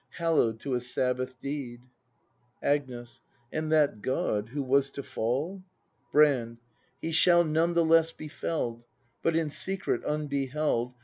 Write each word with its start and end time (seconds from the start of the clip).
Hallo 0.17 0.47
w'd 0.47 0.59
to 0.61 0.73
a 0.73 0.79
Sabbath 0.81 1.39
deed. 1.39 1.81
Agnes. 2.63 3.21
And 3.53 3.71
that 3.71 4.01
God, 4.01 4.49
who 4.49 4.63
was 4.63 4.89
to 4.89 5.03
fall? 5.03 5.61
Brand. 6.11 6.57
He 6.99 7.11
shall, 7.11 7.43
none 7.43 7.75
the 7.75 7.85
less, 7.85 8.11
be 8.11 8.27
fell'd,— 8.27 8.83
But 9.21 9.35
in 9.35 9.51
secret, 9.51 10.01
unbeheld. 10.03 10.95